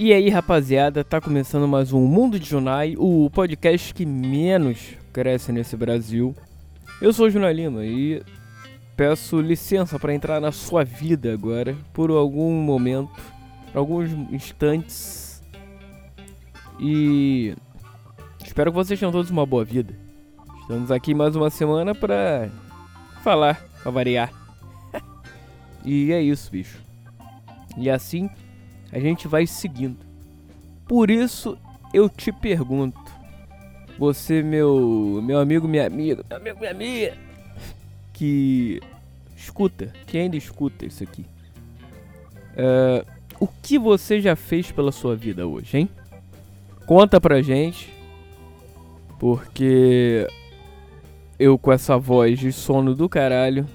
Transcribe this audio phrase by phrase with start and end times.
[0.00, 5.50] E aí, rapaziada, tá começando mais um Mundo de Junai, o podcast que menos cresce
[5.50, 6.36] nesse Brasil.
[7.02, 8.22] Eu sou o Junai Lima e
[8.96, 13.10] peço licença para entrar na sua vida agora, por algum momento,
[13.74, 15.42] alguns instantes.
[16.78, 17.56] E
[18.44, 19.92] espero que vocês tenham todos uma boa vida.
[20.60, 22.48] Estamos aqui mais uma semana para
[23.24, 24.32] falar, pra variar.
[25.84, 26.78] e é isso, bicho.
[27.76, 28.30] E assim
[28.92, 29.98] a gente vai seguindo.
[30.86, 31.58] Por isso
[31.92, 32.98] eu te pergunto,
[33.98, 37.18] você meu meu amigo, minha amiga, meu amigo, minha amiga,
[38.12, 38.80] que
[39.36, 41.26] escuta, que ainda escuta isso aqui.
[42.54, 43.06] Uh,
[43.40, 45.88] o que você já fez pela sua vida hoje, hein?
[46.86, 47.92] Conta pra gente,
[49.18, 50.26] porque
[51.38, 53.66] eu com essa voz de sono do caralho,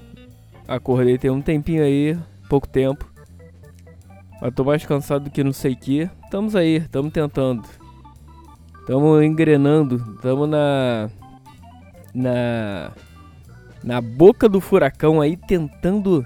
[0.68, 2.18] acordei tem um tempinho aí,
[2.50, 3.13] pouco tempo.
[4.44, 6.10] Mas tô mais cansado do que não sei que.
[6.26, 7.64] Estamos aí, estamos tentando.
[8.82, 11.10] Estamos engrenando, estamos na
[12.14, 12.92] na
[13.82, 16.26] na boca do furacão aí tentando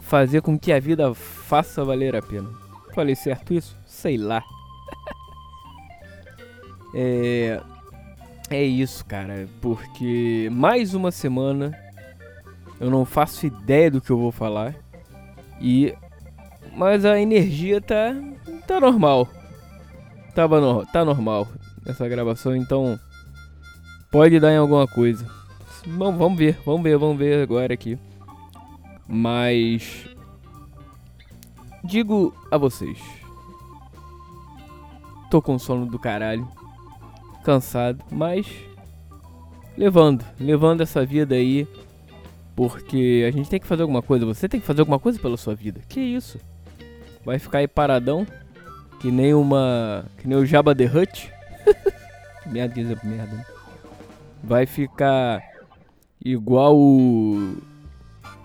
[0.00, 2.48] fazer com que a vida faça valer a pena.
[2.94, 3.76] Falei certo isso?
[3.84, 4.42] Sei lá.
[6.96, 7.60] é
[8.48, 11.78] é isso, cara, porque mais uma semana
[12.80, 14.74] eu não faço ideia do que eu vou falar
[15.60, 15.94] e
[16.74, 18.14] mas a energia tá
[18.66, 19.28] tá normal.
[20.34, 21.48] Tava no, tá normal
[21.86, 22.98] essa gravação, então
[24.10, 25.26] pode dar em alguma coisa.
[25.86, 27.98] Bom, vamos ver, vamos ver, vamos ver agora aqui.
[29.08, 30.08] Mas
[31.82, 32.98] digo a vocês.
[35.30, 36.46] Tô com sono do caralho.
[37.42, 38.46] Cansado, mas
[39.76, 41.66] levando, levando essa vida aí,
[42.54, 44.26] porque a gente tem que fazer alguma coisa.
[44.26, 45.80] Você tem que fazer alguma coisa pela sua vida.
[45.88, 46.38] Que isso?
[47.24, 48.26] Vai ficar aí paradão.
[49.00, 50.04] Que nem uma.
[50.18, 51.32] Que nem o Jabba the Hutt.
[52.46, 53.36] merda, que merda.
[53.36, 53.46] Né?
[54.42, 55.42] Vai ficar
[56.24, 57.56] igual o.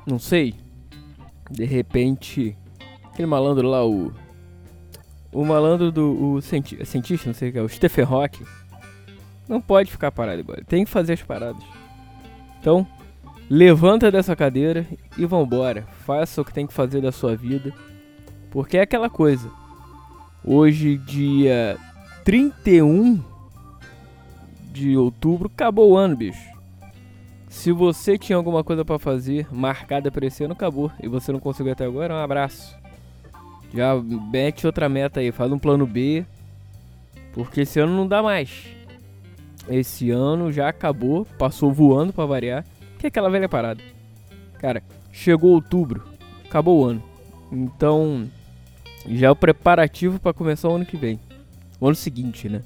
[0.06, 0.56] Não sei.
[1.50, 2.58] De repente.
[3.12, 4.14] Aquele malandro lá, o.
[5.32, 6.36] O malandro do.
[6.36, 8.46] O cienti cientista, não sei o que é, o Stephen Hawking.
[9.48, 10.58] Não pode ficar parado igual.
[10.68, 11.64] Tem que fazer as paradas.
[12.60, 12.88] Então,
[13.50, 14.88] levanta dessa cadeira
[15.18, 15.84] e vambora.
[16.06, 17.74] Faça o que tem que fazer da sua vida.
[18.56, 19.52] Porque é aquela coisa.
[20.42, 21.78] Hoje, dia
[22.24, 23.22] 31
[24.72, 26.56] de outubro, acabou o ano, bicho.
[27.50, 30.90] Se você tinha alguma coisa para fazer marcada para esse ano, acabou.
[31.04, 32.74] E você não conseguiu até agora, um abraço.
[33.74, 36.26] Já mete outra meta aí, faz um plano B.
[37.34, 38.68] Porque esse ano não dá mais.
[39.68, 42.66] Esse ano já acabou, passou voando para variar.
[43.00, 43.84] Que é aquela velha parada.
[44.60, 46.06] Cara, chegou outubro,
[46.46, 47.04] acabou o ano.
[47.52, 48.30] Então,
[49.08, 51.20] já é o preparativo para começar o ano que vem.
[51.80, 52.62] O ano seguinte, né?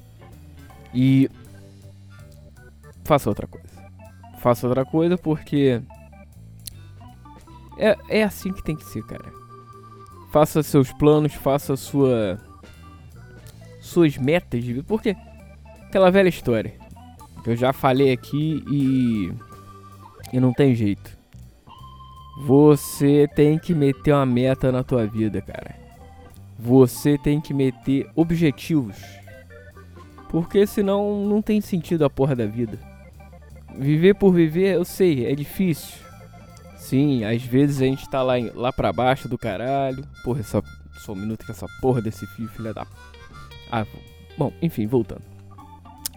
[0.94, 1.28] E
[3.04, 3.68] faça outra coisa.
[4.38, 5.82] Faça outra coisa porque
[7.76, 9.32] é, é assim que tem que ser, cara.
[10.32, 12.38] Faça seus planos, faça sua
[13.80, 15.16] suas metas de vida, porque
[15.86, 16.74] aquela velha história
[17.42, 19.32] que eu já falei aqui e
[20.32, 21.18] e não tem jeito.
[22.46, 25.79] Você tem que meter uma meta na tua vida, cara
[26.60, 28.96] você tem que meter objetivos.
[30.28, 32.78] Porque senão não tem sentido a porra da vida.
[33.76, 35.98] Viver por viver, eu sei, é difícil.
[36.76, 40.06] Sim, às vezes a gente tá lá, lá pra baixo do caralho.
[40.22, 40.62] Porra, só,
[40.98, 42.86] só um minuto com essa porra desse fio, filha da.
[43.72, 43.86] Ah,
[44.36, 45.22] bom, enfim, voltando.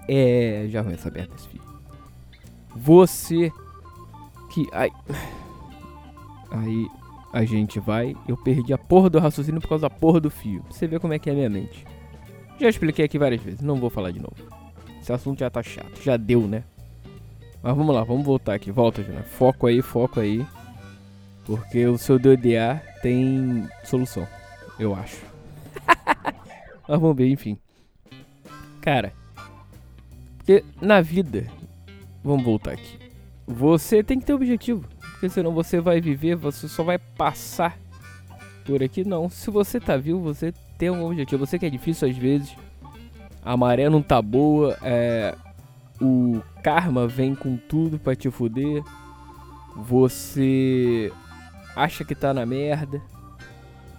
[0.07, 0.65] É.
[0.69, 1.61] Já ruim essa merda desse fio.
[2.75, 3.51] Você
[4.51, 4.67] que.
[4.73, 4.89] Ai.
[6.51, 6.87] Aí
[7.33, 8.15] a gente vai.
[8.27, 10.63] Eu perdi a porra do raciocínio por causa da porra do fio.
[10.69, 11.83] Você vê como é que é a minha mente.
[12.59, 14.35] Já expliquei aqui várias vezes, não vou falar de novo.
[15.01, 16.63] Esse assunto já tá chato, já deu, né?
[17.61, 18.71] Mas vamos lá, vamos voltar aqui.
[18.71, 19.23] Volta, Jana.
[19.23, 20.45] Foco aí, foco aí.
[21.45, 24.27] Porque o seu DDA tem solução,
[24.79, 25.25] eu acho.
[26.87, 27.57] Mas vamos ver, enfim.
[28.79, 29.11] Cara,
[30.37, 31.47] porque na vida,
[32.23, 32.99] vamos voltar aqui.
[33.45, 34.87] Você tem que ter objetivo
[35.23, 37.77] porque senão você vai viver, você só vai passar
[38.65, 39.05] por aqui.
[39.05, 41.45] Não, se você tá vivo, você tem um objetivo.
[41.45, 42.53] Você que é difícil às vezes,
[43.41, 45.33] a maré não tá boa, é,
[46.01, 48.83] o karma vem com tudo pra te fuder.
[49.77, 51.09] Você
[51.73, 53.01] acha que tá na merda.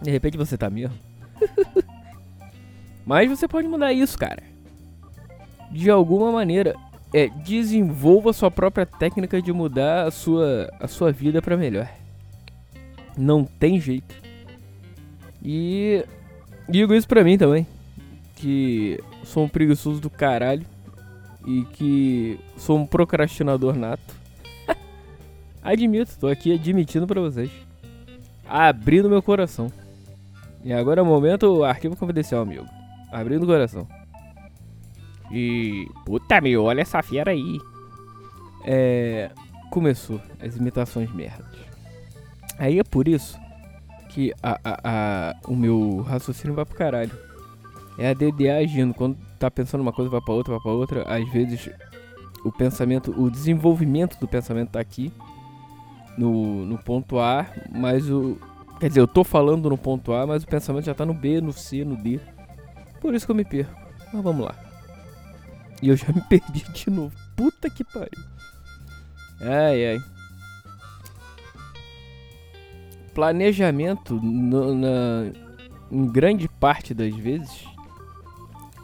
[0.03, 0.99] De repente você tá mesmo.
[3.07, 4.43] Mas você pode mudar isso, cara.
[5.71, 6.75] De alguma maneira
[7.15, 11.89] é, desenvolva sua própria técnica de mudar a sua, a sua vida para melhor.
[13.17, 14.15] Não tem jeito.
[15.43, 16.05] E
[16.69, 17.67] Digo isso pra mim também.
[18.37, 20.67] Que sou um preguiçoso do caralho.
[21.47, 24.15] E que sou um procrastinador nato.
[25.63, 27.51] Admito, tô aqui admitindo pra vocês.
[28.49, 29.71] Abrindo meu coração.
[30.65, 32.67] E agora é o momento arquivo confidencial, amigo.
[33.13, 33.87] Abrindo o coração.
[35.31, 35.89] E.
[36.05, 37.61] Puta meu, olha essa fera aí.
[38.65, 39.31] É.
[39.71, 41.47] Começou as imitações merdas.
[42.59, 43.39] Aí é por isso
[44.09, 47.11] que a, a, a, o meu raciocínio vai pro caralho.
[47.99, 48.95] É a DDA agindo.
[48.95, 51.03] Quando tá pensando uma coisa, vai pra outra, vai pra outra.
[51.03, 51.69] Às vezes
[52.45, 55.13] o pensamento, o desenvolvimento do pensamento tá aqui.
[56.17, 58.39] No, no ponto A, mas o.
[58.79, 61.41] Quer dizer, eu tô falando no ponto A, mas o pensamento já tá no B,
[61.41, 62.21] no C, no D.
[63.01, 63.75] Por isso que eu me perco.
[64.13, 64.55] Mas vamos lá.
[65.85, 67.15] E eu já me perdi de novo.
[67.37, 68.25] Puta que pariu.
[69.39, 70.03] Ai, ai.
[73.13, 75.31] Planejamento, no, na,
[75.93, 77.65] em grande parte das vezes,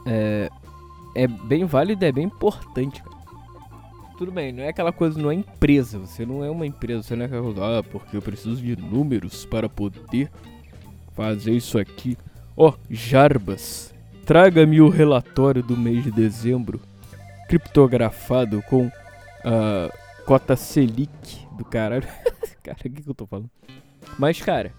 [0.06, 0.50] é,
[1.14, 3.02] é bem válido, é bem importante.
[3.02, 3.16] Cara.
[4.18, 5.98] Tudo bem, não é aquela coisa, não é empresa.
[6.00, 8.76] Você não é uma empresa, você não é aquela coisa, ah, porque eu preciso de
[8.76, 10.30] números para poder
[11.14, 12.18] fazer isso aqui.
[12.54, 13.94] Ó, oh, Jarbas,
[14.26, 16.80] traga-me o relatório do mês de dezembro,
[17.50, 18.88] criptografado com
[19.44, 19.90] a
[20.24, 22.06] cota Selic do caralho.
[22.62, 23.50] cara, o que, que eu tô falando?
[24.16, 24.72] Mas, cara,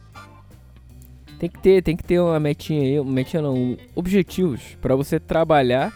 [1.37, 5.19] tem que ter, tem que ter uma metinha aí, uma metinha não, objetivos para você
[5.19, 5.91] trabalhar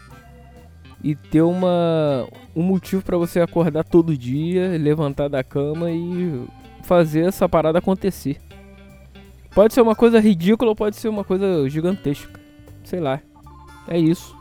[1.02, 6.46] e ter uma um motivo para você acordar todo dia, levantar da cama e
[6.84, 8.38] fazer essa parada acontecer.
[9.54, 12.38] Pode ser uma coisa ridícula ou pode ser uma coisa gigantesca.
[12.84, 13.22] Sei lá.
[13.88, 14.36] É isso.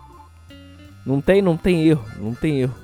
[1.06, 2.74] Não tem, não tem erro, não tem erro.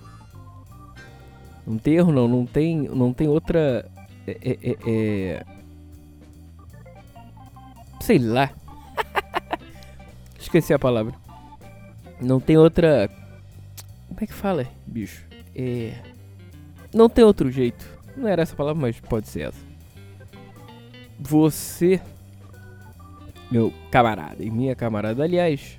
[1.66, 3.86] Não tem erro não, não tem, não tem outra
[4.26, 5.44] é, é, é, é
[8.00, 8.50] sei lá.
[10.38, 11.14] Esqueci a palavra.
[12.20, 13.08] Não tem outra.
[14.08, 15.24] Como é que fala, bicho?
[15.54, 15.94] É.
[16.92, 17.86] Não tem outro jeito.
[18.16, 19.70] Não era essa palavra, mas pode ser essa.
[21.18, 22.00] Você,
[23.50, 25.78] meu camarada e minha camarada, aliás,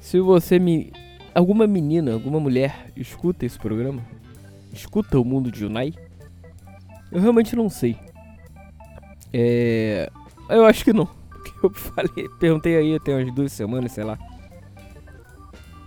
[0.00, 0.92] se você me.
[1.34, 4.02] Alguma menina, alguma mulher escuta esse programa,
[4.72, 5.94] escuta o mundo de Junai,
[7.10, 7.96] eu realmente não sei.
[9.32, 10.10] É.
[10.48, 11.06] Eu acho que não.
[11.30, 14.18] Porque eu falei, perguntei aí tem umas duas semanas, sei lá.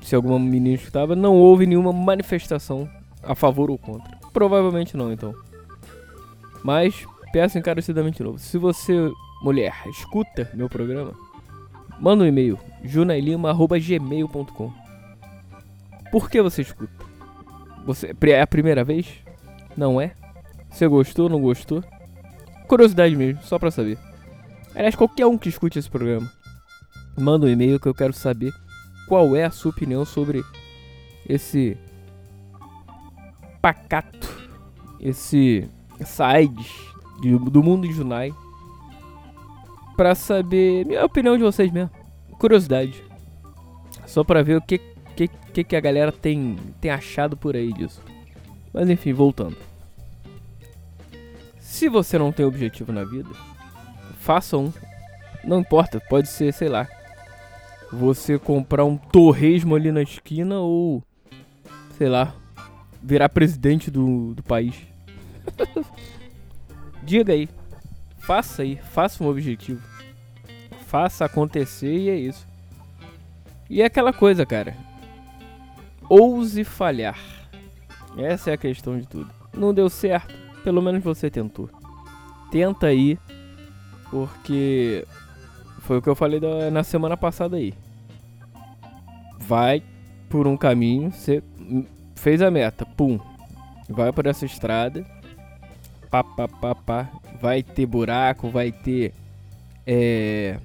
[0.02, 2.90] Se alguma menina escutava, não houve nenhuma manifestação
[3.22, 4.18] a favor ou contra.
[4.34, 5.34] Provavelmente não, então.
[6.64, 8.38] Mas, peço encarecidamente de novo.
[8.38, 8.94] Se você,
[9.42, 11.14] mulher, escuta meu programa,
[12.00, 14.83] manda um e-mail, junailima.gmail.com
[16.14, 16.94] Por que você escuta?
[17.88, 19.08] Você, é a primeira vez?
[19.76, 20.14] Não é?
[20.70, 21.84] Você gostou, não gostou?
[22.68, 23.98] Curiosidade mesmo, só pra saber.
[24.76, 26.32] Aliás, qualquer um que escute esse programa,
[27.18, 28.54] manda um e-mail que eu quero saber
[29.08, 30.44] qual é a sua opinião sobre
[31.28, 31.76] esse
[33.60, 34.30] pacato,
[35.00, 35.68] esse
[36.06, 36.72] sides
[37.50, 38.32] do mundo de Junai,
[39.98, 41.90] para saber minha opinião de vocês mesmo,
[42.38, 43.04] curiosidade,
[44.06, 44.62] só para ver o
[45.16, 48.02] que, que que a galera tem tem achado por aí disso.
[48.74, 49.58] Mas enfim, voltando.
[51.60, 53.30] Se você não tem objetivo na vida,
[54.20, 54.72] faça um.
[55.44, 56.88] Não importa, pode ser, sei lá,
[57.92, 61.04] você comprar um torresmo ali na esquina ou,
[61.98, 62.34] sei lá,
[63.02, 64.76] virar presidente do, do país.
[67.04, 67.50] Diga aí,
[68.20, 69.82] faça aí, faça um objetivo.
[70.88, 72.48] Faça acontecer e é isso.
[73.70, 74.76] E é aquela coisa, cara.
[76.10, 77.18] Ouse falhar.
[78.18, 79.30] Essa é a questão de tudo.
[79.54, 80.34] Não deu certo,
[80.64, 81.70] pelo menos você tentou.
[82.52, 83.18] Tenta aí
[84.10, 85.06] porque
[85.80, 87.74] foi o que eu falei da, na semana passada aí.
[89.40, 89.84] Vai
[90.30, 91.44] por um caminho, você
[92.16, 93.20] fez a meta, pum.
[93.90, 95.06] Vai por essa estrada.
[96.10, 97.10] Pá, pá, pá, pá.
[97.42, 99.14] Vai ter buraco, vai ter.
[99.86, 100.58] É,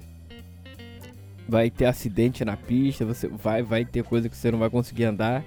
[1.49, 5.05] vai ter acidente na pista, você vai, vai ter coisa que você não vai conseguir
[5.05, 5.43] andar.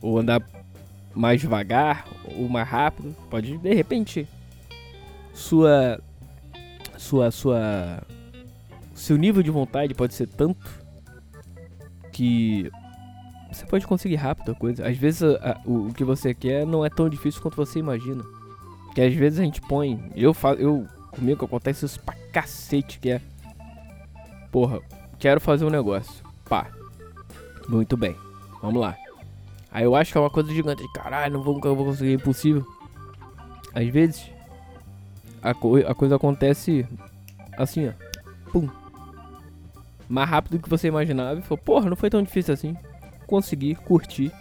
[0.00, 0.42] Ou andar
[1.14, 3.14] mais devagar, ou mais rápido.
[3.28, 4.26] Pode, de repente,
[5.34, 6.00] sua
[6.96, 8.02] sua sua
[8.94, 10.68] seu nível de vontade pode ser tanto
[12.12, 12.70] que
[13.50, 14.86] você pode conseguir rápido a coisa.
[14.86, 17.78] Às vezes a, a, o, o, que você quer não é tão difícil quanto você
[17.78, 18.22] imagina.
[18.94, 23.10] Que às vezes a gente põe, eu faço, eu comigo acontece isso pra cacete que
[23.10, 23.20] é
[24.50, 24.80] porra,
[25.20, 26.24] quero fazer um negócio.
[26.48, 26.66] Pá.
[27.68, 28.16] Muito bem.
[28.60, 28.96] Vamos lá.
[29.70, 30.82] Aí eu acho que é uma coisa gigante.
[30.92, 32.66] Caralho, não vou, vou conseguir, é impossível.
[33.72, 34.30] Às vezes
[35.42, 36.86] a, co a coisa acontece
[37.56, 37.92] assim, ó.
[38.50, 38.68] Pum.
[40.08, 42.76] mais rápido do que você imaginava e falou, porra, não foi tão difícil assim.
[43.26, 44.32] Consegui, curti.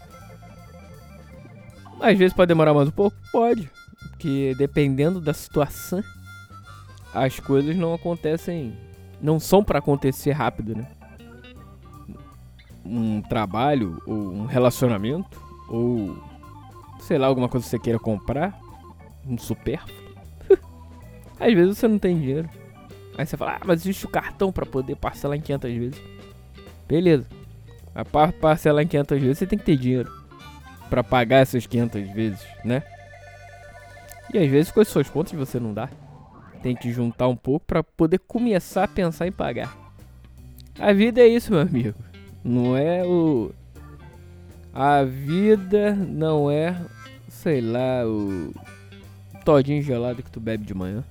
[2.00, 3.16] Às vezes pode demorar mais um pouco?
[3.32, 3.70] Pode.
[4.10, 6.04] Porque dependendo da situação,
[7.14, 8.76] as coisas não acontecem.
[9.22, 10.88] Não são para acontecer rápido, né?
[12.86, 16.18] Um trabalho, ou um relacionamento, ou
[17.02, 18.60] sei lá, alguma coisa que você queira comprar,
[19.28, 19.96] um supérfluo.
[21.40, 22.50] Às vezes você não tem dinheiro.
[23.18, 26.02] Aí você fala, ah, mas existe o cartão para poder parcelar em 500 vezes.
[26.88, 27.28] Beleza.
[28.12, 30.12] Para parcelar em 500 vezes você tem que ter dinheiro
[30.90, 32.82] para pagar essas 500 vezes, né?
[34.34, 35.90] E às vezes com as suas contas você não dá.
[36.62, 39.76] Tem que juntar um pouco para poder começar a pensar em pagar.
[40.78, 41.98] A vida é isso, meu amigo.
[42.44, 43.52] Não é o
[44.74, 46.80] a vida não é,
[47.28, 48.54] sei lá, o
[49.44, 51.04] todinho gelado que tu bebe de manhã.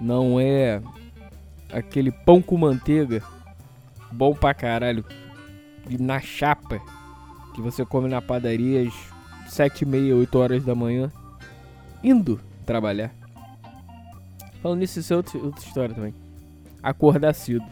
[0.00, 0.82] Não é
[1.72, 3.22] aquele pão com manteiga
[4.12, 5.04] bom pra caralho
[5.98, 6.80] na chapa
[7.54, 11.10] que você come na padaria às sete e meia, oito horas da manhã
[12.02, 13.23] indo trabalhar.
[14.64, 16.14] Falando nisso, isso é outra, outra história também.
[16.82, 17.66] Acordar cedo.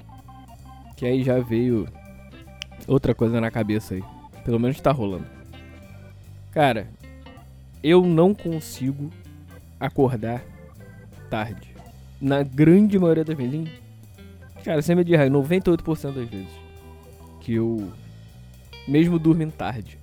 [0.95, 1.89] Que aí já veio
[2.87, 4.05] outra coisa na cabeça aí.
[4.45, 5.25] Pelo menos tá rolando.
[6.51, 6.87] Cara,
[7.83, 9.11] eu não consigo
[9.81, 10.45] acordar
[11.31, 11.75] tarde.
[12.21, 13.71] Na grande maioria das vezes.
[14.63, 16.53] Cara, sem me de 98% das vezes.
[17.41, 17.91] Que eu.
[18.87, 19.99] Mesmo dormindo tarde.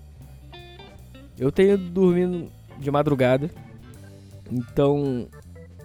[1.37, 3.47] Eu tenho dormindo de madrugada.
[4.51, 5.27] Então.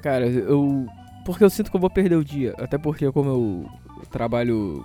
[0.04, 0.87] Cara, eu.
[1.25, 2.54] Porque eu sinto que eu vou perder o dia.
[2.58, 3.68] Até porque, como eu
[4.11, 4.84] trabalho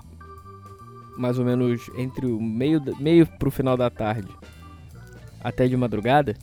[1.17, 4.29] mais ou menos entre o meio, meio pro final da tarde
[5.43, 6.37] até de madrugada.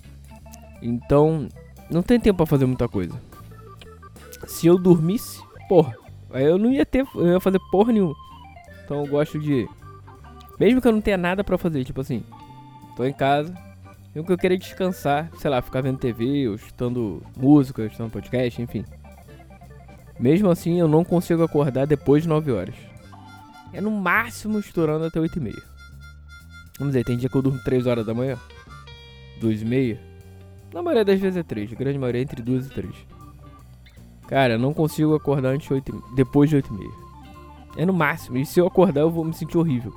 [0.82, 1.48] Então,
[1.90, 3.14] não tem tempo para fazer muita coisa.
[4.46, 5.96] Se eu dormisse, porra,
[6.30, 8.14] aí eu não ia ter, eu ia fazer porra nenhuma.
[8.84, 9.66] Então eu gosto de
[10.60, 12.22] mesmo que eu não tenha nada para fazer, tipo assim,
[12.94, 13.54] tô em casa,
[14.18, 18.10] eu que eu queria descansar, sei lá, ficar vendo TV, ou escutando música, ou escutando
[18.10, 18.84] podcast, enfim.
[20.18, 22.74] Mesmo assim, eu não consigo acordar depois de 9 horas
[23.76, 25.62] é no máximo estourando até 8 e meia.
[26.78, 28.38] Vamos dizer, tem dia que eu durmo 3 horas da manhã,
[29.40, 30.00] 2 e meia.
[30.72, 32.90] Na maioria das vezes é 3, a grande maioria é entre 2 e 3.
[34.28, 37.06] Cara, eu não consigo acordar antes de 8 depois de 8 e meia.
[37.76, 39.92] É no máximo, e se eu acordar eu vou me sentir horrível.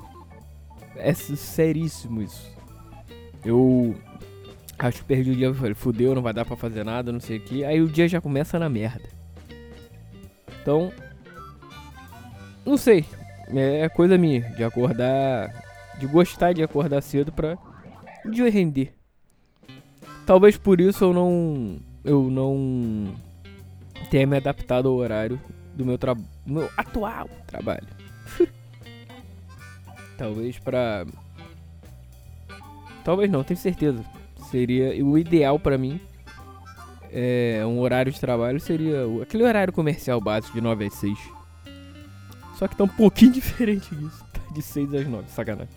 [0.94, 2.54] É seríssimo isso.
[3.42, 3.94] Eu
[4.86, 7.38] acho que perdi o dia, falei, fudeu, não vai dar pra fazer nada, não sei
[7.38, 7.64] o que.
[7.64, 9.08] Aí o dia já começa na merda.
[10.60, 10.92] Então,
[12.64, 13.04] não sei,
[13.54, 15.68] é coisa minha, de acordar.
[15.98, 17.58] De gostar de acordar cedo pra.
[18.24, 18.94] De render.
[20.24, 21.78] Talvez por isso eu não.
[22.04, 23.14] Eu não.
[24.10, 25.38] Tenha me adaptado ao horário
[25.74, 27.86] do meu, tra meu atual trabalho.
[30.16, 31.04] Talvez pra.
[33.04, 34.04] Talvez não, tenho certeza.
[34.50, 36.00] Seria o ideal para mim.
[37.12, 41.40] É, um horário de trabalho seria aquele horário comercial básico de 9 às 6
[42.60, 44.22] só que tá um pouquinho diferente disso.
[44.34, 45.72] Tá de 6 às 9, sacanagem.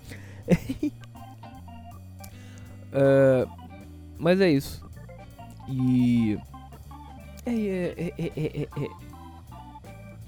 [2.91, 3.49] uh,
[4.19, 4.85] mas é isso.
[5.69, 6.37] E.
[7.45, 8.67] É, é, é, é, é,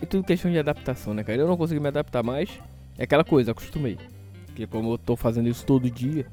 [0.01, 0.05] é.
[0.05, 1.39] tudo questão de adaptação, né, cara?
[1.39, 2.49] Eu não consigo me adaptar mais.
[2.97, 3.97] É aquela coisa, acostumei.
[4.45, 6.25] Porque como eu tô fazendo isso todo dia,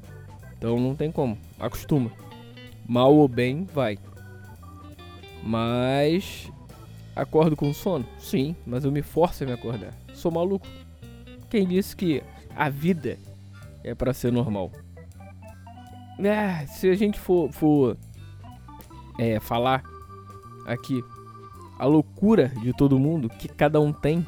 [0.57, 1.37] então não tem como.
[1.59, 2.11] Acostuma.
[2.87, 3.97] Mal ou bem, vai.
[5.43, 6.51] Mas.
[7.15, 8.05] Acordo com sono?
[8.17, 9.93] Sim, mas eu me forço a me acordar
[10.23, 10.65] sou maluco.
[11.49, 12.23] Quem disse que
[12.55, 13.17] a vida
[13.83, 14.71] é para ser normal?
[16.17, 17.97] É, se a gente for, for
[19.19, 19.83] é, falar
[20.65, 21.03] aqui
[21.77, 24.25] a loucura de todo mundo que cada um tem,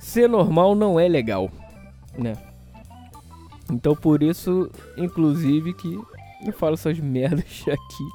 [0.00, 1.48] ser normal não é legal,
[2.18, 2.32] né?
[3.70, 5.98] Então por isso, inclusive, que
[6.44, 8.08] eu falo essas merdas aqui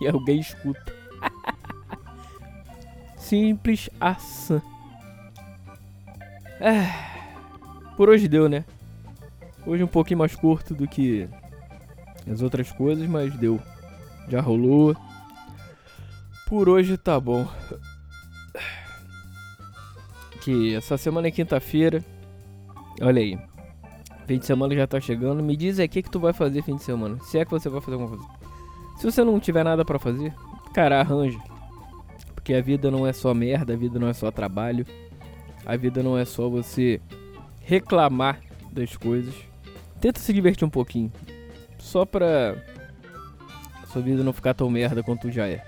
[0.00, 0.94] e alguém escuta.
[3.16, 4.60] Simples assim.
[6.60, 6.86] É,
[7.96, 8.64] por hoje deu, né?
[9.66, 11.28] Hoje um pouquinho mais curto do que
[12.30, 13.60] as outras coisas, mas deu.
[14.28, 14.96] Já rolou.
[16.46, 17.46] Por hoje tá bom.
[20.42, 22.02] Que essa semana é quinta-feira.
[23.00, 23.38] Olha aí.
[24.28, 25.42] Fim de semana já tá chegando.
[25.42, 27.18] Me diz aí o que, que tu vai fazer fim de semana.
[27.22, 28.30] Se é que você vai fazer alguma coisa.
[28.98, 30.34] Se você não tiver nada para fazer,
[30.74, 31.38] cara, arranja.
[32.34, 34.84] Porque a vida não é só merda, a vida não é só trabalho.
[35.64, 37.00] A vida não é só você
[37.62, 38.38] reclamar
[38.70, 39.34] das coisas.
[39.98, 41.10] Tenta se divertir um pouquinho.
[41.78, 42.54] Só pra
[43.90, 45.64] sua vida não ficar tão merda quanto já é.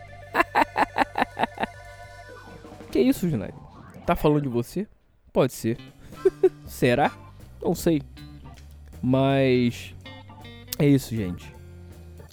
[2.92, 3.54] que isso, Junai?
[4.04, 4.86] Tá falando de você?
[5.32, 5.78] Pode ser.
[6.68, 7.10] Será?
[7.62, 8.02] Não sei.
[9.02, 9.94] Mas
[10.78, 11.54] é isso, gente.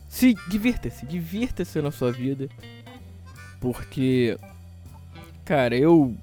[0.08, 2.50] Se divirta-se, divirta-se na sua vida.
[3.60, 4.38] Porque
[5.48, 6.14] cara, eu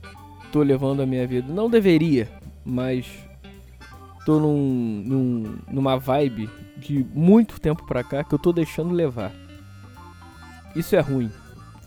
[0.53, 2.29] tô levando a minha vida, não deveria,
[2.63, 3.07] mas
[4.27, 9.33] tô num, num numa vibe de muito tempo pra cá que eu tô deixando levar.
[10.77, 11.31] Isso é ruim,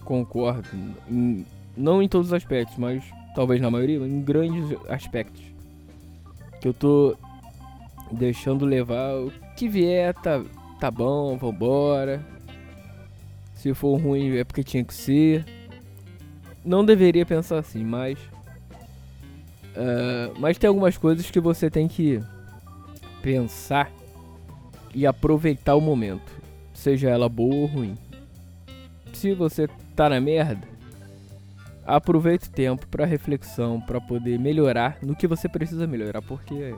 [0.04, 0.68] concordo.
[1.08, 1.46] Em,
[1.78, 3.04] não em todos os aspectos, mas
[3.36, 5.44] talvez na maioria, em grandes aspectos.
[6.60, 7.16] Que eu tô
[8.12, 10.44] deixando levar o que vier, tá,
[10.80, 12.24] tá bom, vambora.
[13.54, 15.46] Se for ruim é porque tinha que ser.
[16.64, 18.20] Não deveria pensar assim, mas.
[19.76, 22.22] Uh, mas tem algumas coisas que você tem que
[23.22, 23.92] pensar
[24.94, 26.32] e aproveitar o momento,
[26.74, 27.98] seja ela boa ou ruim.
[29.14, 30.68] Se você tá na merda,
[31.86, 36.74] aproveite o tempo para reflexão, para poder melhorar no que você precisa melhorar, porque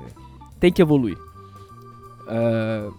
[0.60, 1.18] tem que evoluir.
[2.28, 2.94] Uh,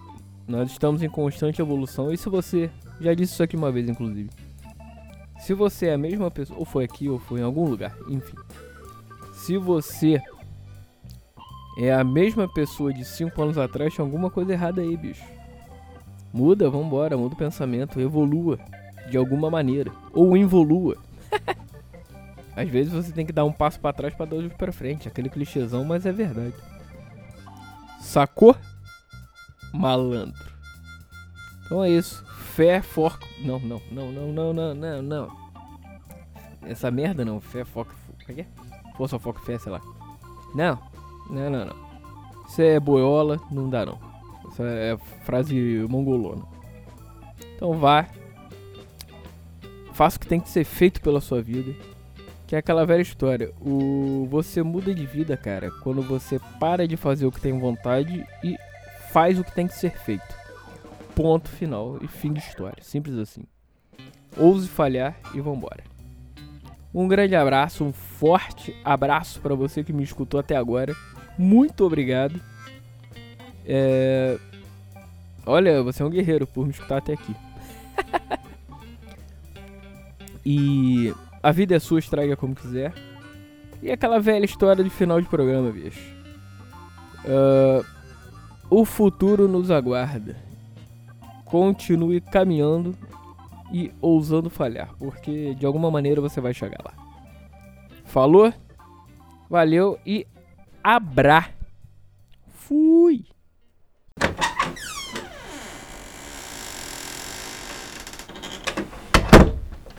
[0.48, 4.30] nós estamos em constante evolução e se você já disse isso aqui uma vez, inclusive.
[5.38, 8.36] Se você é a mesma pessoa, ou foi aqui ou foi em algum lugar, enfim.
[9.32, 10.20] Se você
[11.78, 15.24] é a mesma pessoa de 5 anos atrás, tem alguma coisa errada aí, bicho.
[16.32, 18.58] Muda, vambora, muda o pensamento, evolua
[19.08, 19.90] de alguma maneira.
[20.12, 20.96] Ou involua.
[22.54, 25.08] Às vezes você tem que dar um passo para trás para dar outro para frente.
[25.08, 26.54] Aquele clichêzão, mas é verdade.
[28.00, 28.56] Sacou?
[29.72, 30.50] Malandro.
[31.64, 32.24] Então é isso.
[32.54, 33.20] Fé, foco.
[33.44, 35.40] Não, não, não, não, não, não, não, não.
[36.62, 37.40] Essa merda não.
[37.40, 37.94] Fé, foco.
[38.26, 38.46] Como é que é?
[38.96, 39.80] Força, foco, fé, sei lá.
[40.54, 40.78] Não,
[41.30, 41.76] não, não, não.
[42.48, 43.98] Isso é boiola, não dá não.
[44.50, 46.44] Essa é frase mongolona.
[47.54, 48.06] Então vá.
[49.92, 51.74] Faça o que tem que ser feito pela sua vida.
[52.50, 53.52] Que é aquela velha história.
[53.60, 58.26] O você muda de vida, cara, quando você para de fazer o que tem vontade
[58.42, 58.56] e
[59.12, 60.34] faz o que tem que ser feito.
[61.14, 62.82] Ponto final e fim de história.
[62.82, 63.44] Simples assim.
[64.36, 65.84] Ouse falhar e vambora.
[66.92, 70.92] Um grande abraço, um forte abraço para você que me escutou até agora.
[71.38, 72.42] Muito obrigado.
[73.64, 74.36] É...
[75.46, 77.32] Olha, você é um guerreiro por me escutar até aqui.
[80.44, 82.92] e a vida é sua, estraga como quiser.
[83.82, 86.00] E aquela velha história de final de programa, bicho.
[87.24, 87.84] Uh,
[88.68, 90.36] o futuro nos aguarda.
[91.44, 92.94] Continue caminhando
[93.72, 96.92] e ousando falhar, porque de alguma maneira você vai chegar lá.
[98.04, 98.52] Falou?
[99.48, 100.26] Valeu e
[100.82, 101.48] abra.
[102.48, 103.24] Fui.